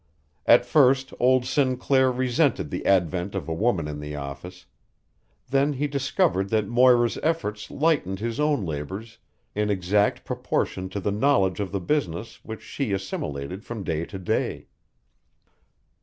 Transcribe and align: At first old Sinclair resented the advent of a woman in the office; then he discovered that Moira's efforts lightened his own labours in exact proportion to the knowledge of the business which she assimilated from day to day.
At 0.47 0.65
first 0.65 1.13
old 1.19 1.45
Sinclair 1.45 2.11
resented 2.11 2.71
the 2.71 2.87
advent 2.87 3.35
of 3.35 3.47
a 3.47 3.53
woman 3.53 3.87
in 3.87 3.99
the 3.99 4.15
office; 4.15 4.65
then 5.51 5.73
he 5.73 5.85
discovered 5.85 6.49
that 6.49 6.67
Moira's 6.67 7.19
efforts 7.21 7.69
lightened 7.69 8.19
his 8.19 8.39
own 8.39 8.65
labours 8.65 9.19
in 9.53 9.69
exact 9.69 10.25
proportion 10.25 10.89
to 10.89 10.99
the 10.99 11.11
knowledge 11.11 11.59
of 11.59 11.71
the 11.71 11.79
business 11.79 12.43
which 12.43 12.63
she 12.63 12.91
assimilated 12.93 13.63
from 13.63 13.83
day 13.83 14.03
to 14.07 14.17
day. 14.17 14.65